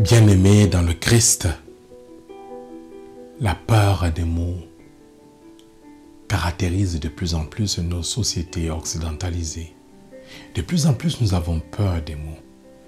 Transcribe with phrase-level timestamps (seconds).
[0.00, 1.46] Bien-aimés dans le Christ,
[3.38, 4.56] la peur des mots
[6.26, 9.74] caractérise de plus en plus nos sociétés occidentalisées.
[10.54, 12.38] De plus en plus, nous avons peur des mots.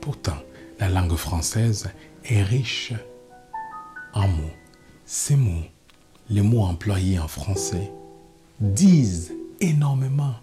[0.01, 0.39] Pourtant,
[0.81, 1.91] la langue française
[2.25, 2.95] est riche
[4.15, 4.57] en mots.
[5.05, 5.67] Ces mots,
[6.31, 7.93] les mots employés en français,
[8.59, 10.37] disent énormément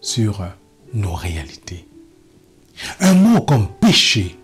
[0.00, 0.46] sur
[0.94, 1.86] nos réalités.
[3.00, 4.38] Un mot comme péché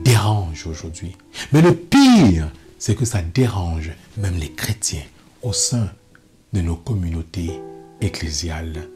[0.00, 1.16] dérange aujourd'hui.
[1.52, 5.04] Mais le pire, c'est que ça dérange même les chrétiens
[5.42, 5.90] au sein
[6.52, 7.60] de nos communautés
[8.00, 8.88] ecclésiales.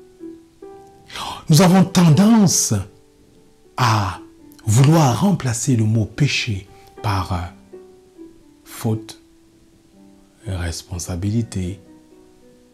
[1.48, 2.75] Nous avons tendance
[3.77, 4.21] à
[4.67, 6.67] vouloir remplacer le mot péché
[7.03, 7.53] par
[8.65, 9.21] faute,
[10.47, 11.81] responsabilité,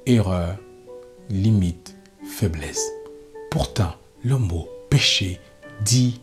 [0.07, 0.57] erreur,
[1.29, 2.85] limite, faiblesse.
[3.51, 5.41] Pourtant, le mot péché
[5.85, 6.21] dit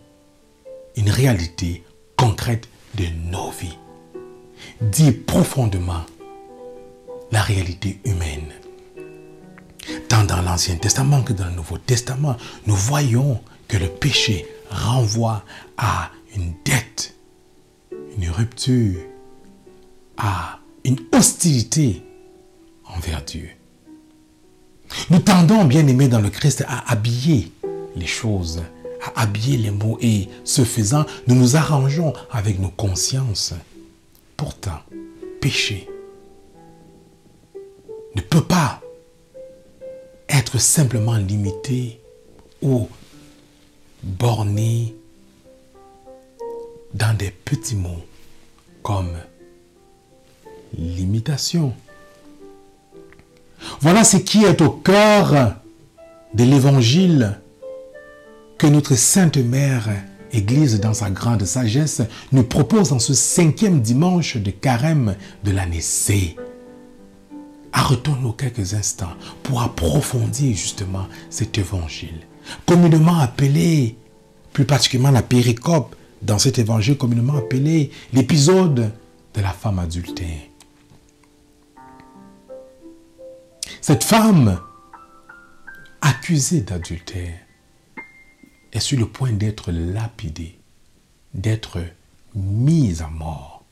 [0.96, 1.84] une réalité
[2.28, 3.78] concrète de nos vies,
[4.82, 6.04] dit profondément
[7.32, 8.52] la réalité humaine.
[10.10, 15.46] Tant dans l'Ancien Testament que dans le Nouveau Testament, nous voyons que le péché renvoie
[15.78, 17.16] à une dette,
[18.18, 19.00] une rupture,
[20.18, 22.04] à une hostilité
[22.94, 23.50] envers Dieu.
[25.10, 27.54] Nous tendons, bien aimés dans le Christ, à habiller
[27.96, 28.64] les choses,
[29.02, 33.54] à habiller les mots et ce faisant, nous nous arrangeons avec nos consciences.
[34.36, 34.80] Pourtant,
[35.42, 35.88] péché
[38.16, 38.82] ne peut pas
[40.30, 42.02] être simplement limité
[42.62, 42.88] ou
[44.04, 44.96] borné
[46.94, 48.04] dans des petits mots
[48.82, 49.12] comme
[50.78, 51.74] limitation.
[53.82, 55.56] Voilà ce qui est au cœur
[56.34, 57.40] de l'évangile
[58.58, 59.90] que notre Sainte Mère
[60.32, 62.02] Église, dans sa grande sagesse,
[62.32, 66.36] nous propose en ce cinquième dimanche de carême de l'année C.
[67.72, 69.14] Arrêtons-nous quelques instants
[69.44, 72.26] pour approfondir justement cet évangile,
[72.66, 73.96] communément appelé,
[74.54, 78.92] plus particulièrement la péricope, dans cet évangile communément appelé l'épisode
[79.34, 80.42] de la femme adultère.
[83.82, 84.60] Cette femme
[86.02, 87.47] accusée d'adultère
[88.78, 90.58] est sur le point d'être lapidée,
[91.34, 91.84] d'être
[92.36, 93.66] mise à mort.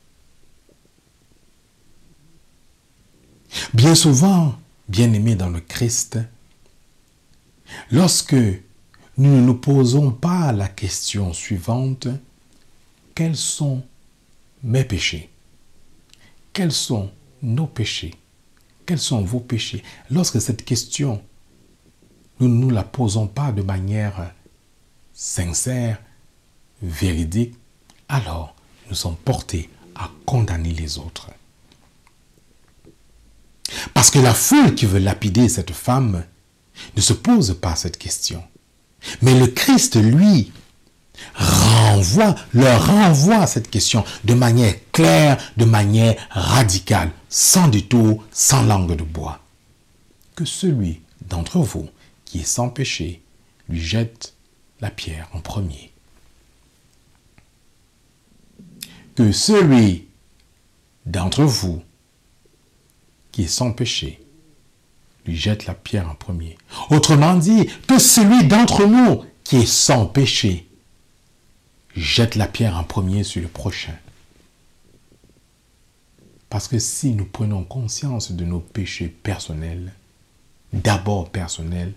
[3.73, 4.55] Bien souvent,
[4.89, 6.19] bien aimés dans le Christ,
[7.91, 8.33] lorsque
[9.17, 12.07] nous ne nous posons pas la question suivante,
[13.13, 13.83] quels sont
[14.63, 15.29] mes péchés?
[16.51, 17.11] Quels sont
[17.41, 18.13] nos péchés?
[18.85, 19.83] Quels sont vos péchés?
[20.09, 21.23] Lorsque cette question,
[22.39, 24.33] nous ne nous la posons pas de manière
[25.15, 25.97] sincère,
[26.81, 27.55] véridique,
[28.09, 28.53] alors
[28.89, 31.31] nous sommes portés à condamner les autres.
[33.93, 36.23] Parce que la foule qui veut lapider cette femme
[36.95, 38.43] ne se pose pas cette question.
[39.21, 40.51] Mais le Christ, lui,
[41.33, 48.95] renvoie, leur renvoie cette question de manière claire, de manière radicale, sans détour, sans langue
[48.95, 49.39] de bois.
[50.35, 51.89] Que celui d'entre vous
[52.25, 53.21] qui est sans péché
[53.69, 54.34] lui jette
[54.81, 55.91] la pierre en premier.
[59.15, 60.07] Que celui
[61.05, 61.81] d'entre vous
[63.31, 64.21] qui est sans péché
[65.25, 66.57] lui jette la pierre en premier.
[66.89, 70.67] Autrement dit, que celui d'entre nous qui est sans péché
[71.95, 73.95] jette la pierre en premier sur le prochain.
[76.49, 79.93] Parce que si nous prenons conscience de nos péchés personnels,
[80.73, 81.93] d'abord personnels,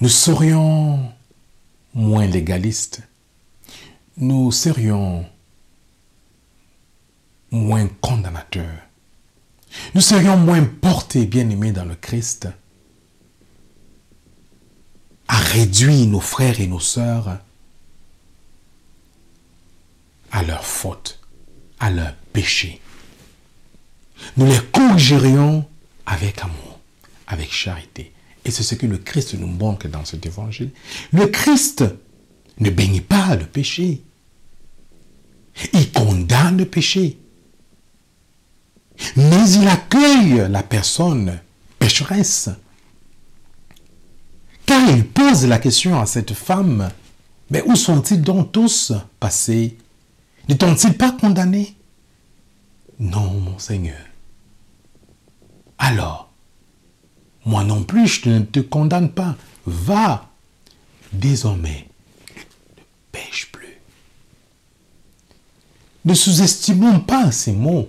[0.00, 1.12] nous serions
[1.94, 3.02] moins légalistes,
[4.18, 5.26] nous serions
[7.50, 8.82] moins condamnateurs,
[9.94, 12.48] nous serions moins portés, bien-aimés dans le Christ,
[15.28, 17.38] à réduire nos frères et nos sœurs
[20.30, 21.20] à leurs fautes,
[21.80, 22.80] à leurs péchés.
[24.36, 25.66] Nous les corrigerions
[26.04, 26.80] avec amour,
[27.26, 28.12] avec charité.
[28.46, 30.70] Et c'est ce que le Christ nous montre dans cet évangile.
[31.12, 31.84] Le Christ
[32.60, 34.04] ne baigne pas le péché.
[35.72, 37.18] Il condamne le péché.
[39.16, 41.40] Mais il accueille la personne
[41.80, 42.48] pécheresse.
[44.64, 46.88] Car il pose la question à cette femme,
[47.50, 49.76] mais où sont-ils donc tous passés?
[50.48, 51.74] Ne t'ont-ils pas condamné
[53.00, 53.98] Non, mon Seigneur.
[55.78, 56.25] Alors,
[57.46, 59.36] moi non plus, je ne te condamne pas.
[59.64, 60.28] Va.
[61.12, 61.86] Désormais,
[62.36, 62.82] ne
[63.12, 63.78] pêche plus.
[66.04, 67.88] Ne sous-estimons pas ces mots.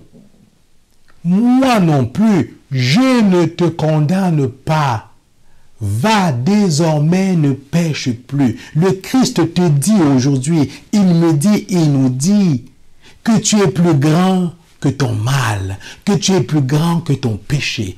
[1.24, 5.12] Moi non plus, je ne te condamne pas.
[5.82, 8.58] Va désormais, ne pêche plus.
[8.76, 12.66] Le Christ te dit aujourd'hui, il me dit, il nous dit
[13.24, 17.38] que tu es plus grand que ton mal, que tu es plus grand que ton
[17.38, 17.98] péché.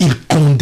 [0.00, 0.61] Il condamne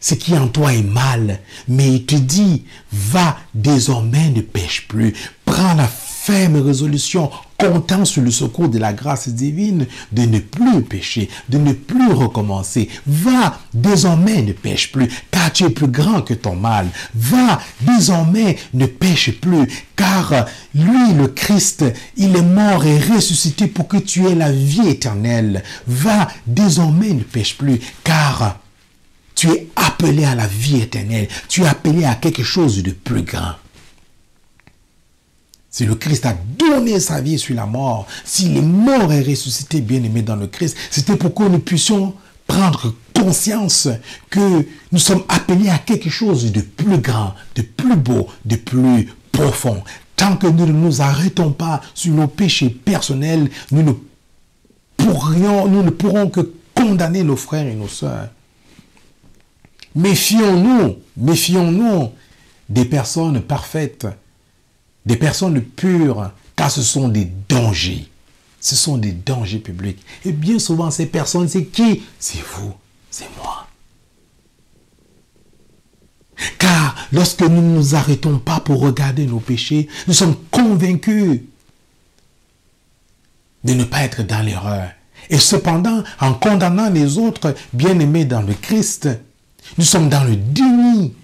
[0.00, 5.14] ce qui en toi est mal, mais il te dit, va désormais, ne pêche plus.
[5.44, 5.88] Prends la
[6.28, 11.56] ferme résolution, comptant sur le secours de la grâce divine, de ne plus pécher, de
[11.56, 12.90] ne plus recommencer.
[13.06, 16.88] Va, désormais ne pêche plus, car tu es plus grand que ton mal.
[17.14, 19.66] Va, désormais ne pêche plus,
[19.96, 21.84] car lui, le Christ,
[22.18, 25.64] il est mort et ressuscité pour que tu aies la vie éternelle.
[25.86, 28.58] Va, désormais ne pêche plus, car
[29.38, 31.28] tu es appelé à la vie éternelle.
[31.48, 33.52] Tu es appelé à quelque chose de plus grand.
[35.70, 39.80] Si le Christ a donné sa vie sur la mort, s'il est mort et ressuscité,
[39.80, 42.14] bien aimé dans le Christ, c'était pour que nous puissions
[42.48, 43.88] prendre conscience
[44.28, 49.08] que nous sommes appelés à quelque chose de plus grand, de plus beau, de plus
[49.30, 49.84] profond.
[50.16, 53.92] Tant que nous ne nous arrêtons pas sur nos péchés personnels, nous ne
[54.98, 56.40] nous ne pourrons que
[56.74, 58.30] condamner nos frères et nos sœurs.
[59.94, 62.12] Méfions-nous, méfions-nous
[62.68, 64.06] des personnes parfaites
[65.08, 68.08] des personnes pures, car ce sont des dangers.
[68.60, 70.04] Ce sont des dangers publics.
[70.26, 72.02] Et bien souvent, ces personnes, c'est qui?
[72.18, 72.74] C'est vous,
[73.10, 73.66] c'est moi.
[76.58, 81.40] Car lorsque nous ne nous arrêtons pas pour regarder nos péchés, nous sommes convaincus
[83.64, 84.90] de ne pas être dans l'erreur.
[85.30, 89.08] Et cependant, en condamnant les autres bien-aimés dans le Christ,
[89.76, 91.14] nous sommes dans le déni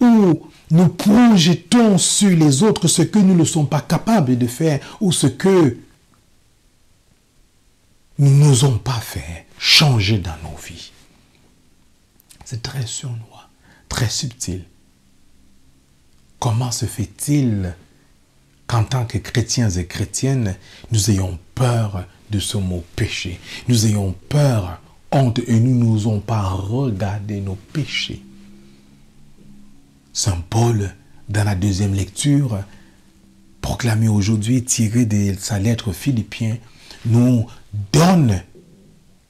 [0.00, 4.80] où nous projetons sur les autres ce que nous ne sommes pas capables de faire
[5.00, 5.76] ou ce que
[8.18, 10.92] nous n'osons pas faire, changer dans nos vies.
[12.44, 13.48] C'est très sournois,
[13.88, 14.64] très subtil.
[16.38, 17.74] Comment se fait-il
[18.66, 20.56] qu'en tant que chrétiens et chrétiennes,
[20.90, 23.40] nous ayons peur de ce mot péché?
[23.68, 24.80] Nous ayons peur,
[25.12, 28.22] honte et nous n'osons pas regarder nos péchés.
[30.12, 30.94] Saint Paul,
[31.28, 32.58] dans la deuxième lecture,
[33.60, 36.56] proclamée aujourd'hui, tirée de sa lettre Philippiens,
[37.06, 37.46] nous
[37.92, 38.42] donne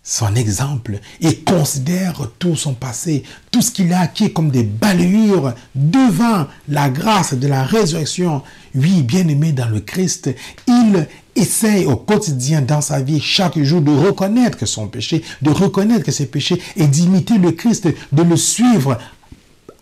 [0.03, 5.55] son exemple et considère tout son passé, tout ce qu'il a acquis comme des balayures
[5.75, 8.43] devant la grâce de la résurrection.
[8.75, 10.31] Oui, bien-aimé dans le Christ,
[10.67, 11.07] il
[11.37, 16.27] essaye au quotidien dans sa vie, chaque jour, de reconnaître son péché, de reconnaître ses
[16.27, 18.99] péchés et d'imiter le Christ, de le suivre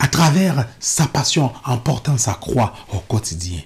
[0.01, 3.61] à travers sa passion en portant sa croix au quotidien.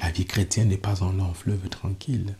[0.00, 2.34] La vie chrétienne n'est pas un long fleuve tranquille.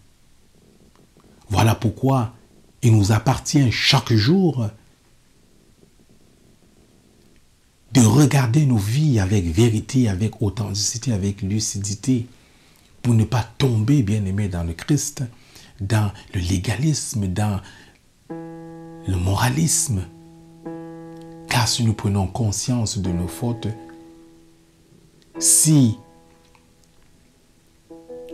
[1.50, 2.34] Voilà pourquoi
[2.82, 4.68] il nous appartient chaque jour
[7.92, 12.26] de regarder nos vies avec vérité, avec authenticité, avec lucidité,
[13.02, 15.22] pour ne pas tomber, bien aimé, dans le Christ,
[15.80, 17.60] dans le légalisme, dans
[18.28, 20.02] le moralisme,
[21.48, 23.68] car si nous prenons conscience de nos fautes,
[25.38, 25.96] si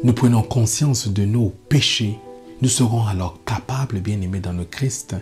[0.02, 2.18] nous prenons conscience de nos péchés,
[2.64, 5.14] nous serons alors capables, bien aimés dans le Christ,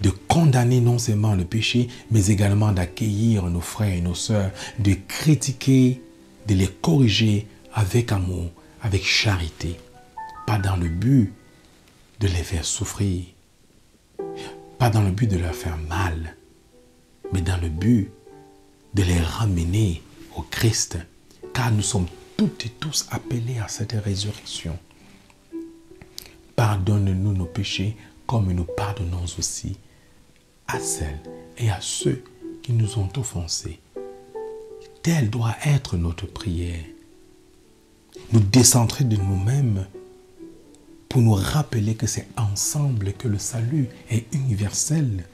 [0.00, 4.94] de condamner non seulement le péché, mais également d'accueillir nos frères et nos sœurs, de
[5.06, 6.00] critiquer,
[6.48, 9.76] de les corriger avec amour, avec charité,
[10.46, 11.34] pas dans le but
[12.20, 13.24] de les faire souffrir,
[14.78, 16.34] pas dans le but de leur faire mal,
[17.34, 18.10] mais dans le but
[18.94, 20.00] de les ramener
[20.34, 20.96] au Christ,
[21.52, 22.06] car nous sommes
[22.38, 24.78] toutes et tous appelés à cette résurrection.
[26.66, 27.94] Pardonne-nous nos péchés
[28.26, 29.76] comme nous pardonnons aussi
[30.66, 31.20] à celles
[31.58, 32.24] et à ceux
[32.62, 33.80] qui nous ont offensés.
[35.02, 36.82] Telle doit être notre prière.
[38.32, 39.86] Nous décentrer de nous-mêmes
[41.10, 45.26] pour nous rappeler que c'est ensemble que le salut est universel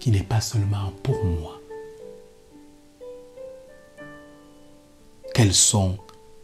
[0.00, 1.62] qui n'est pas seulement pour moi.
[5.34, 5.96] Quels sont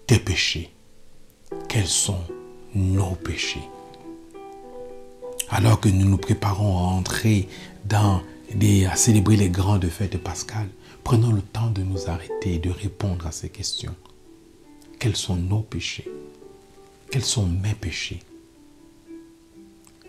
[0.07, 0.73] tes péchés?
[1.69, 2.25] Quels sont
[2.75, 3.69] nos péchés.
[5.49, 7.49] Alors que nous nous préparons à entrer
[7.85, 8.23] dans
[8.89, 10.69] à célébrer les grandes fêtes pascales,
[11.05, 13.95] prenons le temps de nous arrêter et de répondre à ces questions.
[14.99, 16.11] Quels sont nos péchés?
[17.11, 18.21] Quels sont mes péchés?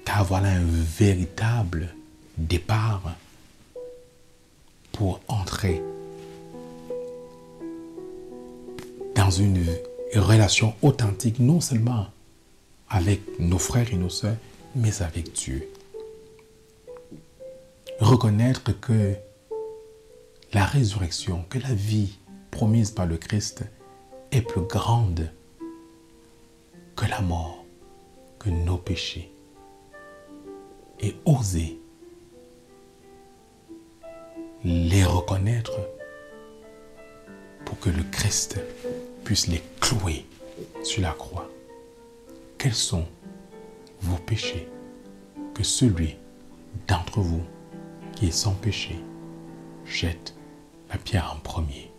[0.05, 1.93] Car voilà un véritable
[2.37, 3.15] départ
[4.91, 5.81] pour entrer
[9.15, 9.63] dans une
[10.15, 12.07] relation authentique, non seulement
[12.91, 14.35] avec nos frères et nos sœurs,
[14.75, 15.71] mais avec Dieu.
[17.99, 19.15] Reconnaître que
[20.53, 22.19] la résurrection, que la vie
[22.51, 23.63] promise par le Christ
[24.33, 25.31] est plus grande
[26.97, 27.63] que la mort,
[28.37, 29.31] que nos péchés.
[30.99, 31.79] Et oser
[34.63, 35.79] les reconnaître
[37.65, 38.59] pour que le Christ
[39.23, 40.25] puisse les clouer
[40.83, 41.49] sur la croix.
[42.61, 43.07] Quels sont
[44.01, 44.67] vos péchés
[45.55, 46.15] Que celui
[46.87, 47.41] d'entre vous
[48.13, 48.99] qui est sans péché
[49.83, 50.35] jette
[50.91, 51.90] la pierre en premier?